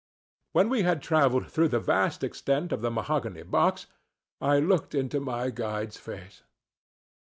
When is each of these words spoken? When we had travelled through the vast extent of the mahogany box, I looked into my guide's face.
When 0.53 0.69
we 0.69 0.81
had 0.81 0.99
travelled 1.03 1.51
through 1.51 1.67
the 1.67 1.79
vast 1.79 2.23
extent 2.23 2.71
of 2.71 2.81
the 2.81 2.89
mahogany 2.89 3.43
box, 3.43 3.85
I 4.41 4.57
looked 4.59 4.95
into 4.95 5.19
my 5.19 5.51
guide's 5.51 5.97
face. 5.97 6.41